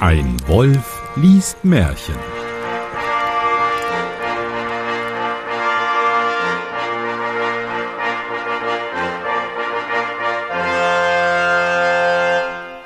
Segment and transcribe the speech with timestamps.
[0.00, 2.14] Ein Wolf liest Märchen.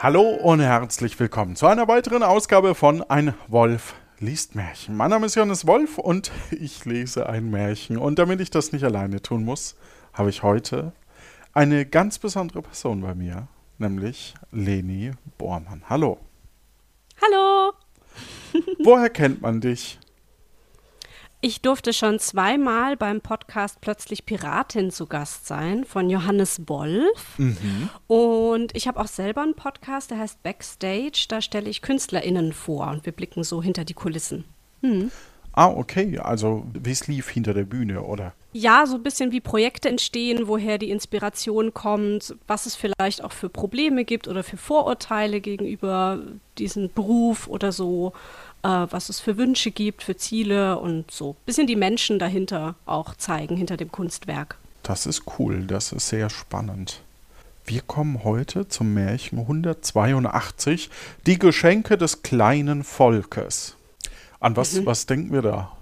[0.01, 4.97] Hallo und herzlich willkommen zu einer weiteren Ausgabe von Ein Wolf liest Märchen.
[4.97, 7.99] Mein Name ist Johannes Wolf und ich lese ein Märchen.
[7.99, 9.77] Und damit ich das nicht alleine tun muss,
[10.15, 10.95] habe ich heute
[11.53, 15.83] eine ganz besondere Person bei mir, nämlich Leni Bormann.
[15.91, 16.19] Hallo.
[18.85, 19.99] Woher kennt man dich?
[21.45, 27.37] Ich durfte schon zweimal beim Podcast Plötzlich Piratin zu Gast sein von Johannes Wolf.
[27.37, 27.89] Mhm.
[28.07, 31.27] Und ich habe auch selber einen Podcast, der heißt Backstage.
[31.29, 34.45] Da stelle ich KünstlerInnen vor und wir blicken so hinter die Kulissen.
[34.83, 35.11] Mhm.
[35.53, 36.19] Ah, okay.
[36.19, 38.35] Also wie es lief hinter der Bühne, oder?
[38.53, 43.33] Ja, so ein bisschen wie Projekte entstehen, woher die Inspiration kommt, was es vielleicht auch
[43.33, 46.21] für Probleme gibt oder für Vorurteile gegenüber
[46.59, 48.13] diesem Beruf oder so
[48.63, 51.37] äh, was es für Wünsche gibt, für Ziele und so.
[51.47, 54.57] Bisschen die Menschen dahinter auch zeigen, hinter dem Kunstwerk.
[54.83, 57.03] Das ist cool, das ist sehr spannend.
[57.65, 60.91] Wir kommen heute zum Märchen 182,
[61.27, 63.77] die Geschenke des kleinen Volkes.
[64.41, 64.87] An was, mhm.
[64.87, 65.77] was denken wir da?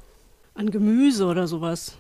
[0.55, 1.95] An Gemüse oder sowas.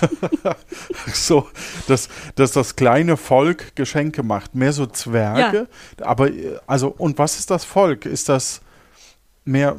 [1.12, 1.48] so,
[1.86, 4.54] dass, dass das kleine Volk Geschenke macht.
[4.54, 5.68] Mehr so Zwerge.
[5.98, 6.06] Ja.
[6.06, 6.30] Aber,
[6.66, 8.06] also, und was ist das Volk?
[8.06, 8.60] Ist das
[9.44, 9.76] mehr,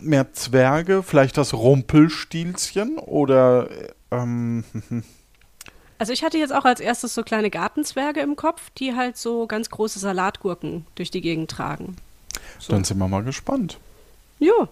[0.00, 3.68] mehr Zwerge, vielleicht das Rumpelstilzchen oder
[4.10, 4.64] ähm,
[5.98, 9.46] Also ich hatte jetzt auch als erstes so kleine Gartenzwerge im Kopf, die halt so
[9.46, 11.96] ganz große Salatgurken durch die Gegend tragen.
[12.58, 12.72] So.
[12.72, 13.78] Dann sind wir mal gespannt.
[14.38, 14.68] Ja.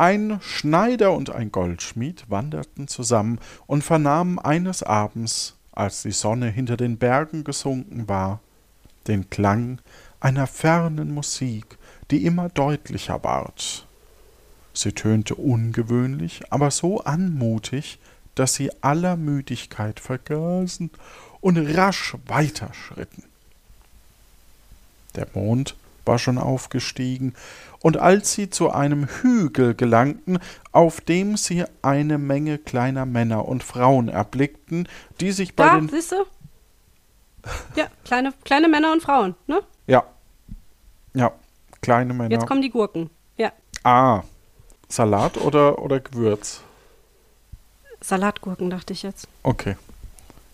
[0.00, 6.76] Ein Schneider und ein Goldschmied wanderten zusammen und vernahmen eines Abends, als die Sonne hinter
[6.76, 8.38] den Bergen gesunken war,
[9.08, 9.80] den Klang
[10.20, 11.78] einer fernen Musik,
[12.12, 13.88] die immer deutlicher ward.
[14.72, 17.98] Sie tönte ungewöhnlich, aber so anmutig,
[18.36, 20.90] dass sie aller Müdigkeit vergaßen
[21.40, 23.24] und rasch weiterschritten.
[25.16, 25.74] Der Mond
[26.08, 27.34] war schon aufgestiegen,
[27.80, 30.40] und als sie zu einem Hügel gelangten,
[30.72, 34.88] auf dem sie eine Menge kleiner Männer und Frauen erblickten,
[35.20, 35.88] die sich bei da, den.
[35.88, 36.24] Siehst du?
[37.76, 39.60] Ja, kleine, kleine Männer und Frauen, ne?
[39.86, 40.02] Ja.
[41.14, 41.32] Ja,
[41.80, 42.32] kleine Männer.
[42.32, 43.10] Jetzt kommen die Gurken.
[43.36, 43.52] Ja.
[43.84, 44.22] Ah.
[44.88, 46.62] Salat oder, oder Gewürz?
[48.00, 49.28] Salatgurken, dachte ich jetzt.
[49.42, 49.76] Okay.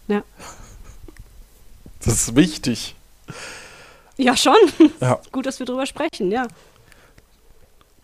[0.09, 0.23] Ja.
[2.01, 2.97] Das ist wichtig.
[4.17, 4.55] Ja, schon.
[5.01, 5.21] Ja.
[5.33, 6.47] Gut, dass wir drüber sprechen, ja.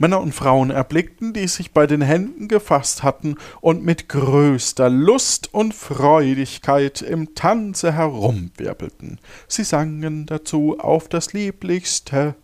[0.00, 5.52] Männer und Frauen erblickten, die sich bei den Händen gefasst hatten und mit größter Lust
[5.52, 9.20] und Freudigkeit im Tanze herumwirbelten.
[9.46, 12.34] Sie sangen dazu auf das Lieblichste.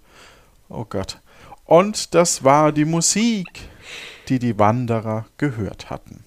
[0.68, 1.20] Oh Gott.
[1.64, 3.48] Und das war die Musik,
[4.28, 6.24] die die Wanderer gehört hatten.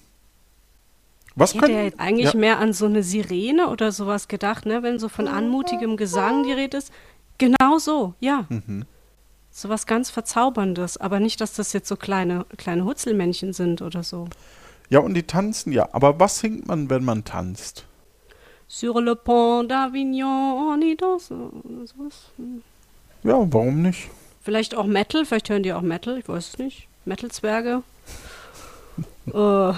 [1.36, 2.38] Was ich hätte ja jetzt eigentlich ja.
[2.40, 4.82] mehr an so eine Sirene oder sowas gedacht, ne?
[4.82, 6.92] wenn so von anmutigem Gesang die Rede ist.
[7.40, 8.44] Genau so, ja.
[8.50, 8.84] Mhm.
[9.50, 14.02] So was ganz Verzauberndes, aber nicht, dass das jetzt so kleine, kleine Hutzelmännchen sind oder
[14.02, 14.28] so.
[14.90, 15.88] Ja, und die tanzen ja.
[15.92, 17.86] Aber was singt man, wenn man tanzt?
[18.68, 21.34] Sur le pont d'Avignon, on y danse.
[21.86, 22.30] Sowas.
[23.24, 24.10] Ja, warum nicht?
[24.42, 26.88] Vielleicht auch Metal, vielleicht hören die auch Metal, ich weiß es nicht.
[27.06, 27.82] Metal-Zwerge.
[29.32, 29.72] äh.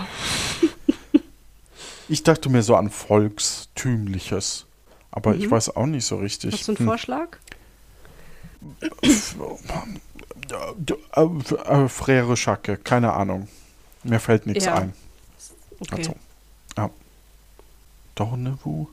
[2.08, 4.66] Ich dachte mir so an Volkstümliches.
[5.12, 5.40] Aber mhm.
[5.40, 6.52] ich weiß auch nicht so richtig.
[6.52, 6.86] Hast du einen hm.
[6.86, 7.38] Vorschlag?
[11.14, 13.48] Äh, Frere Schacke, keine Ahnung.
[14.04, 14.74] Mir fällt nichts ja.
[14.74, 14.92] ein.
[15.80, 15.96] Okay.
[15.96, 16.14] Also,
[16.76, 16.90] ja.
[18.14, 18.86] Dornewu?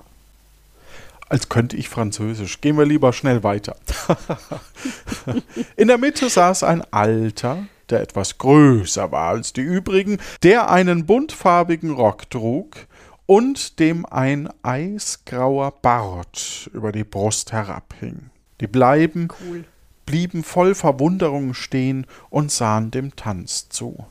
[1.28, 2.62] Als könnte ich Französisch.
[2.62, 3.76] Gehen wir lieber schnell weiter.
[5.76, 11.06] In der Mitte saß ein Alter, der etwas größer war als die übrigen, der einen
[11.06, 12.88] buntfarbigen Rock trug
[13.28, 18.32] und dem ein eisgrauer Bart über die Brust herabhing.
[18.60, 19.64] Die Bleiben cool.
[20.06, 24.06] blieben voll Verwunderung stehen und sahen dem Tanz zu.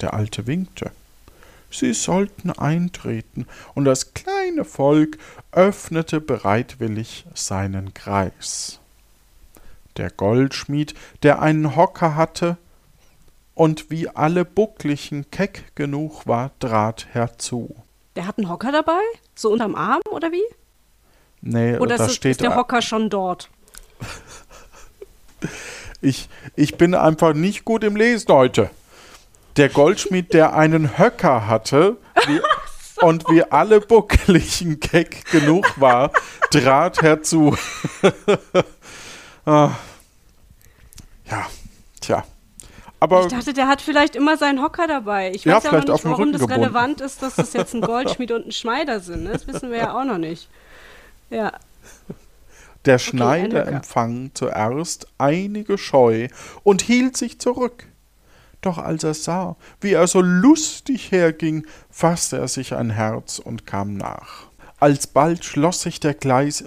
[0.00, 0.90] Der Alte winkte.
[1.70, 5.18] Sie sollten eintreten, und das kleine Volk
[5.52, 8.80] öffnete bereitwillig seinen Kreis.
[9.96, 12.56] Der Goldschmied, der einen Hocker hatte
[13.54, 17.76] und wie alle Bucklichen keck genug war, trat herzu.
[18.16, 19.00] Der hat einen Hocker dabei?
[19.34, 20.42] So unterm Arm oder wie?
[21.42, 23.48] Nee, oder da ist, steht ist der Hocker schon dort?
[26.02, 28.70] Ich, ich bin einfach nicht gut im Lesen heute.
[29.56, 32.40] Der Goldschmied, der einen Höcker hatte wie,
[32.94, 33.06] so.
[33.06, 36.10] und wie alle buckligen keck genug war,
[36.50, 37.56] trat herzu.
[39.44, 39.70] ah.
[41.30, 41.46] Ja,
[42.00, 42.24] Tja.
[42.98, 45.32] Aber Ich dachte, der hat vielleicht immer seinen Hocker dabei.
[45.34, 46.62] Ich Ja, weiß ja, vielleicht noch nicht, warum das gebunden.
[46.62, 49.24] relevant ist, dass das jetzt ein Goldschmied und ein Schneider sind.
[49.24, 49.32] ne?
[49.32, 50.48] Das wissen wir ja auch noch nicht.
[51.30, 51.52] Ja,
[52.84, 53.72] der Schneider Höcker.
[53.72, 56.28] empfang zuerst einige Scheu
[56.62, 57.86] und hielt sich zurück.
[58.60, 63.66] Doch als er sah, wie er so lustig herging, fasste er sich ein Herz und
[63.66, 64.48] kam nach.
[64.78, 66.64] Alsbald schloss sich der Gleis,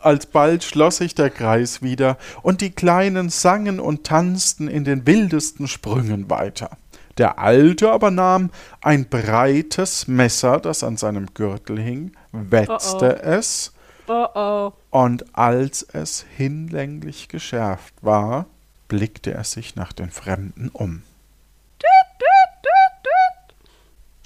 [0.00, 5.68] alsbald schloss sich der Kreis wieder, und die Kleinen sangen und tanzten in den wildesten
[5.68, 6.70] Sprüngen weiter.
[7.18, 8.50] Der Alte aber nahm
[8.80, 13.72] ein breites Messer, das an seinem Gürtel hing, wetzte es,
[14.08, 14.72] oh oh.
[14.90, 18.46] und als es hinlänglich geschärft war,
[18.88, 21.02] blickte er sich nach den Fremden um.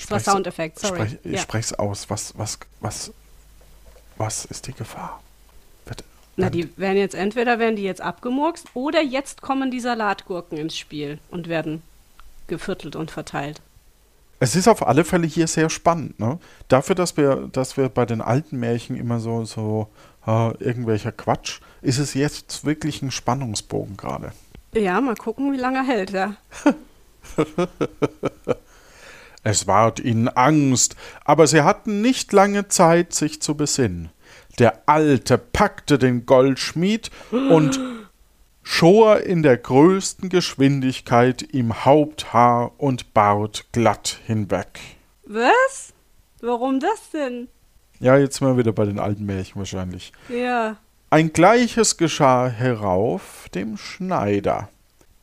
[0.09, 1.07] Das war Soundeffekt, sorry.
[1.07, 1.39] Sprech, ich ja.
[1.39, 2.11] spreche es aus.
[2.11, 3.13] Was, was, was,
[4.17, 5.23] was ist die Gefahr?
[5.87, 6.05] Wird,
[6.37, 10.77] Na, die werden jetzt entweder werden die jetzt abgemurkst oder jetzt kommen die Salatgurken ins
[10.77, 11.83] Spiel und werden
[12.47, 13.61] geviertelt und verteilt.
[14.43, 16.19] Es ist auf alle Fälle hier sehr spannend.
[16.19, 16.37] Ne?
[16.67, 19.87] Dafür, dass wir, dass wir bei den alten Märchen immer so, so
[20.27, 24.33] äh, irgendwelcher Quatsch, ist es jetzt wirklich ein Spannungsbogen gerade.
[24.75, 26.35] Ja, mal gucken, wie lange er hält, ja.
[29.45, 34.11] Es ward ihnen Angst, aber sie hatten nicht lange Zeit, sich zu besinnen.
[34.59, 37.79] Der Alte packte den Goldschmied und
[38.63, 44.81] schor in der größten Geschwindigkeit ihm Haupthaar und Bart glatt hinweg.
[45.27, 45.93] Was?
[46.41, 47.49] Warum das denn?
[48.01, 50.13] Ja, jetzt sind wir wieder bei den alten Märchen wahrscheinlich.
[50.29, 50.77] Ja.
[51.11, 54.69] Ein gleiches geschah herauf dem Schneider.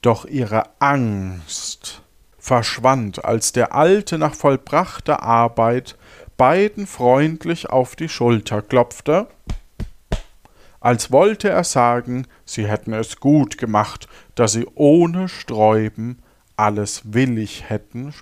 [0.02, 2.02] Doch ihre Angst
[2.38, 5.98] verschwand, als der Alte nach vollbrachter Arbeit
[6.38, 9.28] beiden freundlich auf die Schulter klopfte,
[10.82, 16.20] als wollte er sagen, sie hätten es gut gemacht, dass sie ohne Sträuben
[16.56, 18.14] alles willig hätten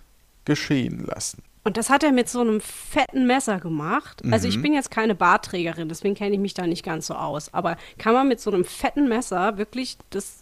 [0.46, 1.44] geschehen lassen.
[1.64, 4.22] Und das hat er mit so einem fetten Messer gemacht.
[4.32, 4.54] Also Mhm.
[4.54, 7.54] ich bin jetzt keine Bartträgerin, deswegen kenne ich mich da nicht ganz so aus.
[7.54, 10.38] Aber kann man mit so einem fetten Messer wirklich das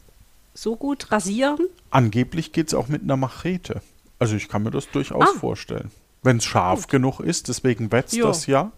[0.54, 1.68] so gut rasieren?
[1.90, 3.82] Angeblich geht's auch mit einer Machete.
[4.20, 5.40] Also ich kann mir das durchaus Ah.
[5.40, 5.90] vorstellen.
[6.22, 8.72] Wenn es scharf genug ist, deswegen wetzt das ja.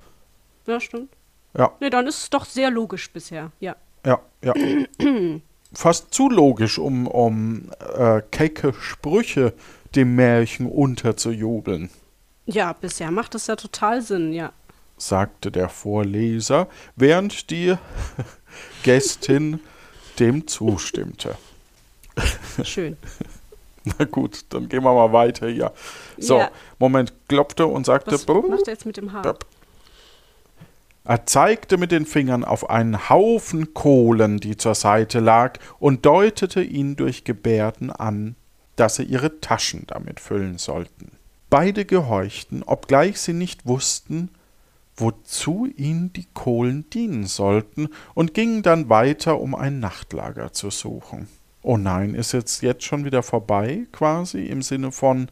[0.66, 1.10] Ja, stimmt.
[1.58, 3.52] Ja, Nee, dann ist es doch sehr logisch bisher.
[3.60, 3.76] Ja.
[4.06, 4.54] ja, ja.
[5.74, 9.54] Fast zu logisch, um, um äh, kecke Sprüche
[9.96, 11.90] dem Märchen unterzujubeln,
[12.46, 14.52] Ja, bisher macht das ja total Sinn, ja.
[14.98, 17.76] sagte der Vorleser, während die
[18.84, 19.60] Gästin
[20.20, 21.36] dem zustimmte.
[22.64, 22.98] Schön.
[23.84, 25.72] Na gut, dann gehen wir mal weiter hier.
[26.18, 26.52] So, Ja.
[26.80, 29.36] Moment, klopfte und sagte, Was macht er jetzt mit dem Haar?
[31.08, 36.62] Er zeigte mit den Fingern auf einen Haufen Kohlen, die zur Seite lag, und deutete
[36.62, 38.36] ihn durch Gebärden an,
[38.76, 41.14] dass sie ihre Taschen damit füllen sollten.
[41.50, 44.32] Beide gehorchten, obgleich sie nicht wussten,
[44.98, 51.30] wozu ihnen die Kohlen dienen sollten, und gingen dann weiter, um ein Nachtlager zu suchen.
[51.62, 55.30] Oh nein, ist jetzt jetzt schon wieder vorbei, quasi, im Sinne von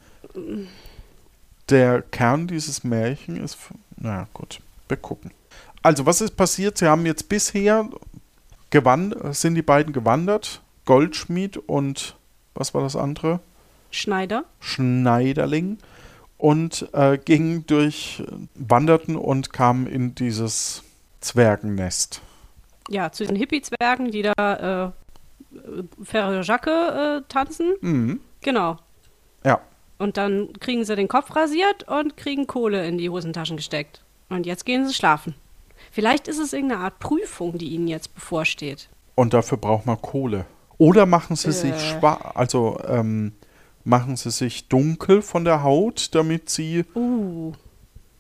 [1.67, 3.57] der Kern dieses Märchen ist.
[3.97, 5.31] Na gut, wir gucken.
[5.85, 6.79] Also, was ist passiert?
[6.79, 7.87] Sie haben jetzt bisher
[8.71, 12.15] gewand sind die beiden gewandert, Goldschmied und
[12.55, 13.39] was war das andere?
[13.91, 14.45] Schneider?
[14.59, 15.77] Schneiderling
[16.39, 18.23] und äh, gingen durch,
[18.55, 20.81] wanderten und kamen in dieses
[21.21, 22.19] Zwergennest.
[22.89, 24.93] Ja, zu den Hippie-Zwergen, die da
[25.53, 27.75] äh, Ferre Jacke äh, tanzen.
[27.81, 28.21] Mhm.
[28.41, 28.77] Genau.
[29.43, 29.61] Ja,
[29.99, 34.01] Und dann kriegen sie den Kopf rasiert und kriegen Kohle in die Hosentaschen gesteckt.
[34.29, 35.35] Und jetzt gehen sie schlafen.
[35.95, 38.89] Vielleicht ist es irgendeine Art Prüfung, die ihnen jetzt bevorsteht.
[39.15, 40.45] und dafür braucht man Kohle.
[40.77, 41.79] Oder machen sie sich Äh.
[41.79, 43.31] schwarz, also ähm,
[43.85, 47.53] machen sie sich dunkel von der Haut, damit sie Uh.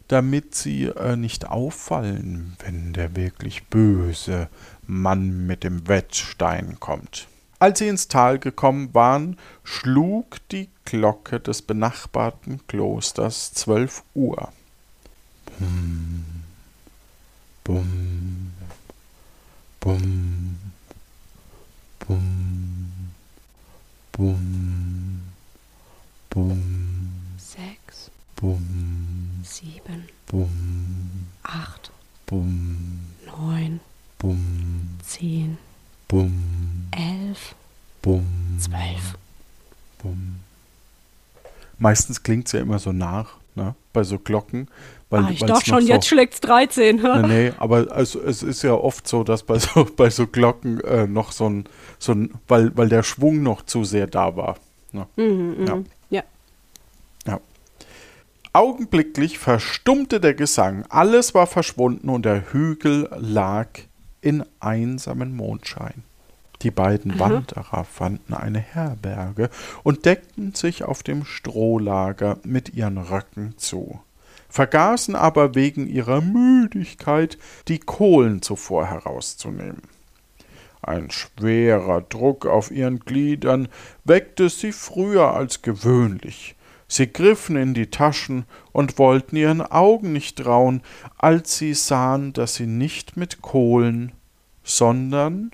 [0.07, 4.47] damit sie äh, nicht auffallen, wenn der wirklich böse
[4.87, 7.27] Mann mit dem Wetzstein kommt.
[7.59, 14.47] Als sie ins Tal gekommen waren, schlug die Glocke des benachbarten Klosters zwölf Uhr.
[17.65, 18.51] Bum,
[19.79, 20.55] bum,
[21.97, 23.01] bum,
[24.11, 25.21] bum,
[26.29, 26.61] bum,
[27.39, 31.89] Sechs, bum, sieben, bum, acht,
[32.27, 33.79] bum, neun,
[34.19, 35.57] bum, zehn,
[36.07, 37.55] bum, elf,
[38.03, 39.17] bum, zwölf.
[40.03, 40.39] bum.
[41.85, 43.35] Meistens klingt es ja immer so nach.
[43.53, 44.69] ne, bei so Glocken.
[45.11, 46.95] Weil, ah, ich dachte schon, so, jetzt schlägt's 13.
[46.95, 50.79] Nee, nee, aber also, es ist ja oft so, dass bei so, bei so Glocken
[50.81, 51.65] äh, noch so ein,
[51.99, 54.55] so ein weil, weil der Schwung noch zu sehr da war.
[54.93, 55.05] Ne?
[55.15, 55.75] Mhm, Ja.
[55.75, 55.85] mhm.
[56.09, 56.23] ja.
[57.27, 57.39] Ja.
[58.51, 63.67] Augenblicklich verstummte der Gesang, alles war verschwunden und der Hügel lag
[64.21, 66.03] in einsamen Mondschein.
[66.65, 69.51] Die beiden Wanderer fanden eine Herberge
[69.83, 73.99] und deckten sich auf dem Strohlager mit ihren Röcken zu,
[74.49, 79.83] vergaßen aber wegen ihrer Müdigkeit die Kohlen zuvor herauszunehmen.
[80.81, 83.67] Ein schwerer Druck auf ihren Gliedern
[84.03, 86.55] weckte sie früher als gewöhnlich.
[86.87, 90.81] Sie griffen in die Taschen und wollten ihren Augen nicht trauen,
[91.19, 94.13] als sie sahen, dass sie nicht mit Kohlen,
[94.63, 95.51] sondern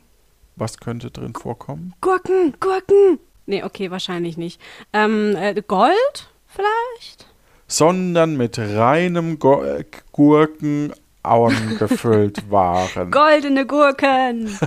[0.61, 1.93] was könnte drin vorkommen?
[1.99, 3.19] Gurken, Gurken.
[3.45, 4.61] Nee, okay, wahrscheinlich nicht.
[4.93, 7.27] Ähm, äh, Gold vielleicht?
[7.67, 13.11] Sondern mit reinem Go äh, Gurken angefüllt waren.
[13.11, 14.57] Goldene Gurken.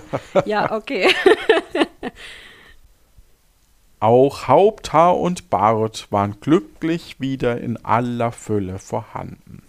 [0.45, 1.09] ja, okay.
[4.01, 9.64] Auch Haupthaar und Bart waren glücklich wieder in aller Fülle vorhanden.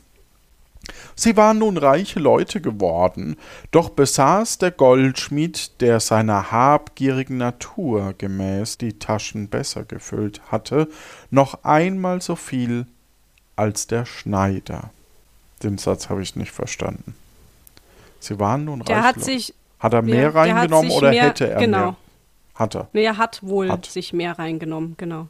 [1.17, 3.37] Sie waren nun reiche Leute geworden,
[3.71, 10.89] doch besaß der Goldschmied, der seiner habgierigen Natur gemäß die Taschen besser gefüllt hatte,
[11.31, 12.85] noch einmal so viel
[13.55, 14.89] als der Schneider.
[15.63, 17.15] Den Satz habe ich nicht verstanden.
[18.19, 19.03] Sie waren nun Der reich.
[19.05, 19.25] hat Leute.
[19.25, 21.77] sich, hat er mehr ja, reingenommen oder mehr- hätte er genau.
[21.77, 21.95] mehr?
[22.55, 22.87] Hat er.
[22.93, 23.85] nee, er hat wohl Hat.
[23.85, 25.27] sich mehr reingenommen, genau.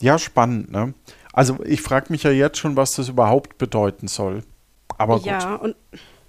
[0.00, 0.92] Ja, spannend, ne?
[1.32, 4.42] Also ich frage mich ja jetzt schon, was das überhaupt bedeuten soll.
[4.98, 5.26] Aber gut.
[5.26, 5.76] Ja, und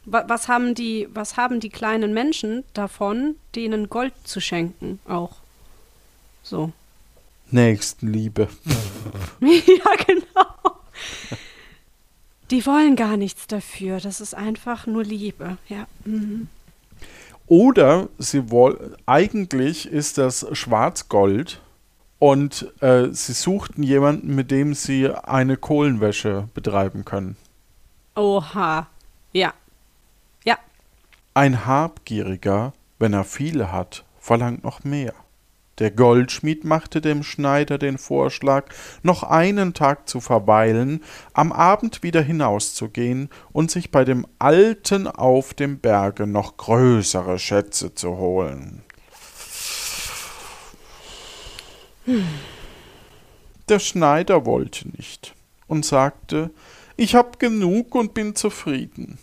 [0.05, 5.37] wa was haben die, was haben die kleinen Menschen davon, denen Gold zu schenken auch?
[6.43, 6.71] So.
[7.51, 8.47] Nächstenliebe.
[9.41, 10.77] ja, genau.
[12.51, 13.99] Die wollen gar nichts dafür.
[13.99, 15.57] Das ist einfach nur Liebe.
[15.67, 15.87] Ja.
[16.05, 16.47] Mhm.
[17.47, 21.61] Oder sie wollen, eigentlich ist das Schwarzgold
[22.19, 27.37] und äh, sie suchten jemanden, mit dem sie eine Kohlenwäsche betreiben können.
[28.17, 28.87] Oha.
[29.31, 29.53] Ja.
[30.43, 30.57] Ja.
[31.35, 35.13] Ein Habgieriger, wenn er viele hat, verlangt noch mehr.
[35.77, 38.65] Der Goldschmied machte dem Schneider den Vorschlag,
[39.03, 45.53] noch einen Tag zu verweilen, am Abend wieder hinauszugehen und sich bei dem Alten auf
[45.53, 48.81] dem Berge noch größere Schätze zu holen.
[53.69, 55.35] Der Schneider wollte nicht
[55.67, 56.49] und sagte,
[56.97, 59.17] ich hab genug und bin zufrieden.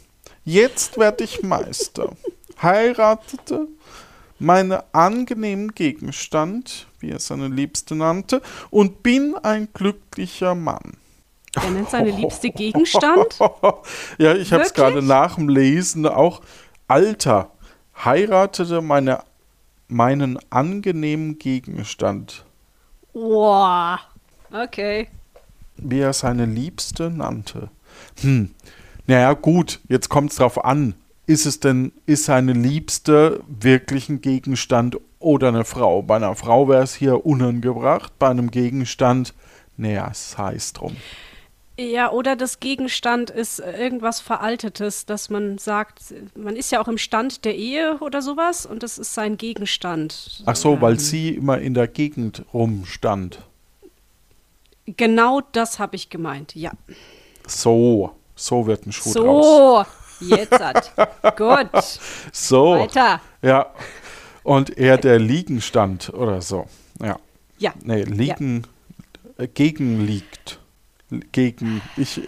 [0.44, 2.12] Jetzt werd ich Meister.
[2.62, 3.68] Heiratete
[4.38, 10.96] meinen angenehmen Gegenstand, wie er seine Liebste nannte, und bin ein glücklicher Mann.
[11.54, 13.38] Er nennt seine liebste Gegenstand.
[14.18, 16.40] ja, ich habe es gerade nach dem Lesen auch.
[16.88, 17.50] Alter,
[18.04, 19.20] heiratete meine,
[19.88, 22.44] meinen angenehmen Gegenstand,
[23.14, 24.00] Boah.
[24.50, 25.08] Okay.
[25.76, 27.70] Wie er seine Liebste nannte.
[28.20, 28.50] Hm,
[29.06, 30.94] naja, gut, jetzt kommt es drauf an.
[31.26, 36.02] Ist es denn, ist seine Liebste wirklich ein Gegenstand oder eine Frau?
[36.02, 39.32] Bei einer Frau wäre es hier unangebracht, bei einem Gegenstand,
[39.76, 40.96] naja, es heißt drum.
[41.76, 46.98] Ja, oder das Gegenstand ist irgendwas Veraltetes, dass man sagt, man ist ja auch im
[46.98, 50.44] Stand der Ehe oder sowas und das ist sein Gegenstand.
[50.46, 53.40] Ach so, weil Ähm, sie immer in der Gegend rumstand.
[54.86, 56.72] Genau das habe ich gemeint, ja.
[57.46, 59.86] So, so wird ein Schuh draus.
[60.20, 60.92] So, jetzt hat.
[61.36, 61.70] Gut,
[62.32, 63.20] So, weiter.
[63.42, 63.66] ja.
[64.42, 66.66] Und er der Liegenstand oder so.
[67.02, 67.16] Ja.
[67.58, 68.66] Ja, Nee, liegen,
[69.38, 70.60] äh, gegen liegt.
[71.32, 72.20] Gegen, ich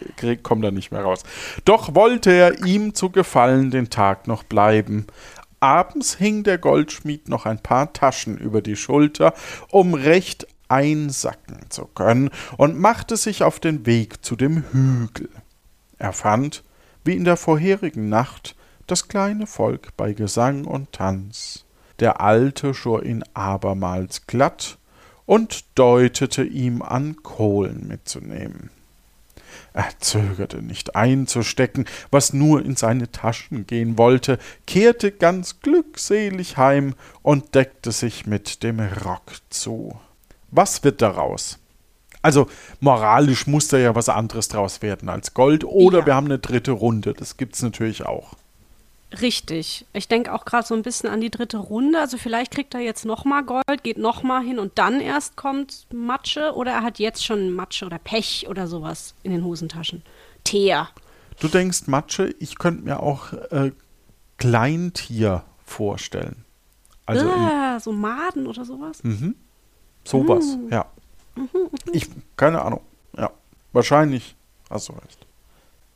[0.42, 1.24] komme da nicht mehr raus.
[1.64, 5.06] Doch wollte er ihm zu Gefallen den Tag noch bleiben.
[5.60, 9.34] Abends hing der Goldschmied noch ein paar Taschen über die Schulter,
[9.70, 15.28] um recht einsacken zu können, und machte sich auf den Weg zu dem Hügel.
[15.98, 16.62] Er fand,
[17.04, 18.54] wie in der vorherigen Nacht,
[18.86, 21.64] das kleine Volk bei Gesang und Tanz.
[21.98, 24.78] Der Alte schor ihn abermals glatt
[25.24, 28.70] und deutete ihm an, Kohlen mitzunehmen.
[29.72, 36.94] Er zögerte nicht einzustecken, was nur in seine Taschen gehen wollte, kehrte ganz glückselig heim
[37.22, 39.98] und deckte sich mit dem Rock zu.
[40.56, 41.58] Was wird daraus?
[42.22, 42.48] Also
[42.80, 46.06] moralisch muss da ja was anderes draus werden als Gold, oder Ja.
[46.06, 48.32] wir haben eine dritte Runde, das gibt's natürlich auch.
[49.20, 49.86] Richtig.
[49.92, 52.00] Ich denke auch gerade so ein bisschen an die dritte Runde.
[52.00, 56.52] Also vielleicht kriegt er jetzt nochmal Gold, geht nochmal hin und dann erst kommt Matsche
[56.54, 60.02] oder er hat jetzt schon Matsche oder Pech oder sowas in den Hosentaschen.
[60.42, 60.88] Teer.
[61.38, 63.70] Du denkst Matsche, ich könnte mir auch äh,
[64.38, 66.44] Kleintier vorstellen.
[67.06, 69.04] Also ah, so Maden oder sowas?
[69.04, 69.36] Mhm.
[70.06, 70.72] Sowas, Mm.
[70.72, 70.86] ja.
[71.92, 72.80] Ich, keine Ahnung.
[73.16, 73.30] Ja,
[73.72, 74.34] wahrscheinlich
[74.70, 75.26] hast du recht.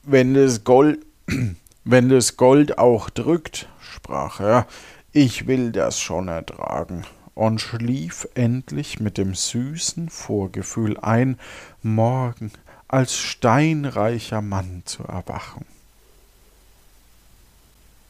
[0.03, 0.99] Wenn das Gold,
[1.85, 4.67] wenn das Gold auch drückt, sprach er,
[5.13, 11.39] ich will das schon ertragen und schlief endlich mit dem süßen Vorgefühl ein,
[11.83, 12.53] morgen
[12.89, 15.65] als steinreicher Mann zu erwachen.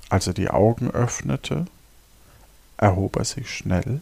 [0.08, 1.66] Als er die Augen öffnete,
[2.76, 4.00] erhob er sich schnell,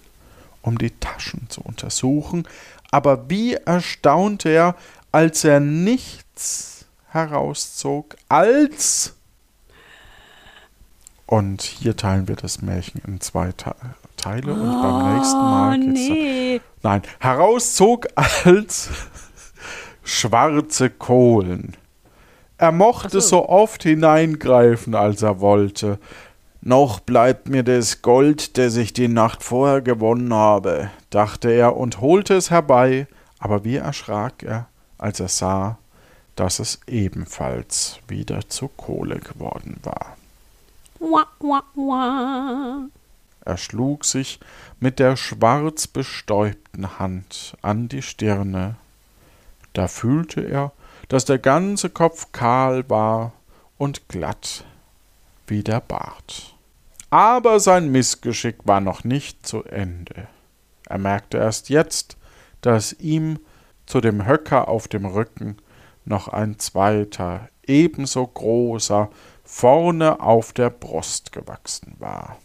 [0.62, 2.46] um die Taschen zu untersuchen,
[2.90, 4.74] aber wie erstaunte er,
[5.12, 9.14] als er nichts herauszog, als
[11.26, 13.74] und hier teilen wir das Märchen in zwei Te
[14.16, 16.60] Teile und beim nächsten Mal Oh, geht's nee.
[16.82, 18.88] Nein, herauszog als
[20.02, 21.76] schwarze Kohlen.
[22.56, 23.28] Er mochte so.
[23.28, 25.98] so oft hineingreifen, als er wollte.
[26.68, 32.02] Noch bleibt mir das Gold, das ich die Nacht vorher gewonnen habe, dachte er und
[32.02, 33.06] holte es herbei,
[33.38, 35.78] aber wie erschrak er, als er sah,
[36.36, 40.18] dass es ebenfalls wieder zu Kohle geworden war.
[40.98, 42.88] Wah, wah, wah.
[43.46, 44.38] Er schlug sich
[44.78, 48.74] mit der schwarz bestäubten Hand an die Stirne.
[49.72, 50.72] Da fühlte er,
[51.08, 53.32] dass der ganze Kopf kahl war
[53.78, 54.64] und glatt
[55.46, 56.57] wie der Bart.
[57.10, 60.28] Aber sein Missgeschick war noch nicht zu Ende.
[60.86, 62.16] Er merkte erst jetzt,
[62.60, 63.38] dass ihm
[63.86, 65.56] zu dem Höcker auf dem Rücken
[66.04, 69.10] noch ein zweiter, ebenso großer,
[69.44, 72.36] vorne auf der Brust gewachsen war.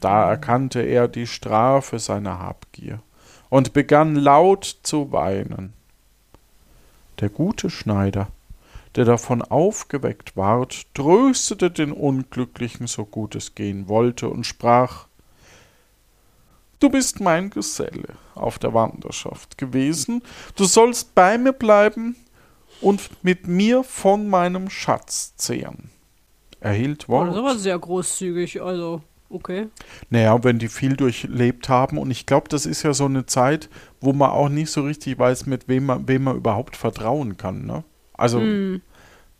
[0.00, 3.00] Da erkannte er die Strafe seiner Habgier
[3.48, 5.72] und begann laut zu weinen.
[7.18, 8.28] Der gute Schneider,
[8.98, 15.06] der davon aufgeweckt ward, tröstete den Unglücklichen so gut es gehen wollte und sprach
[16.80, 20.22] Du bist mein Geselle auf der Wanderschaft gewesen,
[20.56, 22.16] du sollst bei mir bleiben
[22.80, 25.90] und mit mir von meinem Schatz zehren.
[26.60, 27.28] Er hielt Oh, Wort.
[27.30, 29.68] das aber sehr großzügig, also, okay.
[30.10, 31.98] Naja, wenn die viel durchlebt haben.
[31.98, 33.68] Und ich glaube, das ist ja so eine Zeit,
[34.00, 37.64] wo man auch nicht so richtig weiß, mit wem man, wem man überhaupt vertrauen kann.
[37.66, 37.84] Ne?
[38.12, 38.82] Also Hm.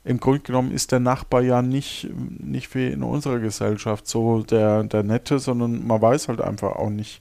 [0.08, 4.84] Im Grunde genommen ist der Nachbar ja nicht, nicht wie in unserer Gesellschaft so der,
[4.84, 7.20] der Nette, sondern man weiß halt einfach auch nicht.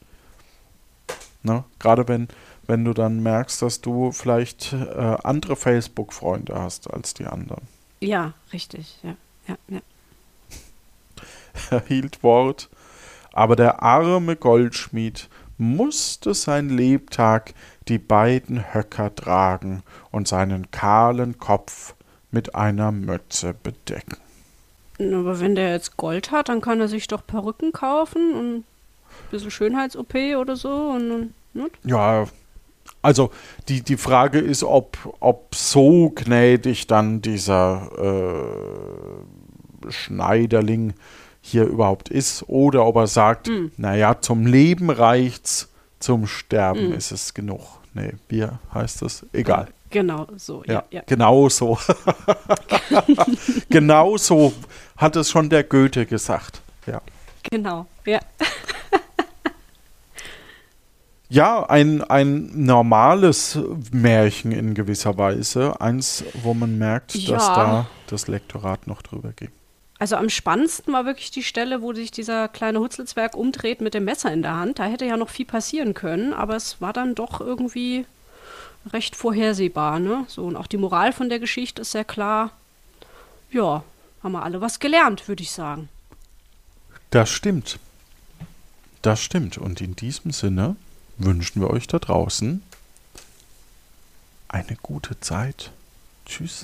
[1.44, 1.66] Ne?
[1.80, 2.30] Gerade wenn,
[2.66, 7.68] wenn du dann merkst, dass du vielleicht äh, andere Facebook-Freunde hast als die anderen.
[8.00, 9.18] Ja, richtig, ja.
[9.50, 9.80] Ja, ja.
[11.72, 12.70] er hielt Wort,
[13.34, 17.54] aber der arme Goldschmied musste sein Lebtag
[17.90, 21.96] die beiden Höcker tragen und seinen kahlen Kopf
[22.38, 24.18] mit einer Mütze bedecken.
[25.00, 28.64] Aber wenn der jetzt Gold hat, dann kann er sich doch Perücken kaufen und ein
[29.32, 31.70] bisschen Schönheits-OP oder so und ne?
[31.84, 32.26] Ja,
[33.02, 33.32] also
[33.70, 37.90] die, die Frage ist, ob, ob so gnädig dann dieser
[39.88, 40.94] äh, Schneiderling
[41.42, 43.68] hier überhaupt ist oder ob er sagt, Mm.
[43.78, 45.70] naja, zum Leben reicht's,
[46.00, 46.94] zum Sterben Mm.
[46.94, 47.62] ist es genug.
[47.96, 49.26] Nee, wie heißt das?
[49.34, 49.70] Egal.
[49.90, 51.02] Genau, so, ja, Ja, ja.
[51.06, 51.78] genau so.
[53.70, 54.54] genau so
[54.98, 56.62] hat es schon der Goethe gesagt.
[56.86, 57.02] Ja.
[57.50, 58.20] Genau, ja.
[61.30, 63.60] Ja, ein, ein normales
[63.92, 65.80] Märchen in gewisser Weise.
[65.82, 67.56] Eins, wo man merkt, dass Ja.
[67.56, 69.50] da das Lektorat noch drüber ging.
[70.00, 74.06] Also am spannendsten war wirklich die Stelle, wo sich dieser kleine Hutzelsberg umdreht mit dem
[74.06, 74.80] Messer in der Hand.
[74.80, 78.06] Da hätte ja noch viel passieren können, aber es war dann doch irgendwie
[78.88, 80.26] recht vorhersehbar, ne?
[80.28, 82.52] So, und auch die Moral von der Geschichte ist sehr klar.
[83.52, 83.84] Ja,
[84.24, 85.90] haben wir alle was gelernt, würde ich sagen.
[87.12, 87.80] Das stimmt.
[89.02, 89.58] Das stimmt.
[89.58, 90.76] Und in diesem Sinne
[91.18, 92.62] wünschen wir euch da draußen
[94.50, 95.72] eine gute Zeit.
[96.26, 96.64] Tschüss.